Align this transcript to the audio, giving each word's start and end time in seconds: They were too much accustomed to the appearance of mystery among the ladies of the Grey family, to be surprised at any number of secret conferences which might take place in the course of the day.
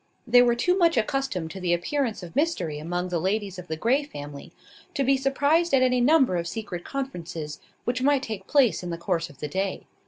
They 0.25 0.41
were 0.41 0.55
too 0.55 0.75
much 0.79 0.97
accustomed 0.97 1.51
to 1.51 1.59
the 1.59 1.73
appearance 1.75 2.23
of 2.23 2.35
mystery 2.35 2.79
among 2.79 3.09
the 3.09 3.19
ladies 3.19 3.59
of 3.59 3.67
the 3.67 3.77
Grey 3.77 4.01
family, 4.01 4.51
to 4.95 5.03
be 5.03 5.15
surprised 5.15 5.75
at 5.75 5.83
any 5.83 6.01
number 6.01 6.37
of 6.37 6.47
secret 6.47 6.83
conferences 6.83 7.59
which 7.83 8.01
might 8.01 8.23
take 8.23 8.47
place 8.47 8.81
in 8.81 8.89
the 8.89 8.97
course 8.97 9.29
of 9.29 9.37
the 9.37 9.47
day. 9.47 9.85